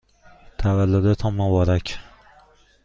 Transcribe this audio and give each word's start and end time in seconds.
تولدتان 0.57 1.33
مبارک! 1.33 1.99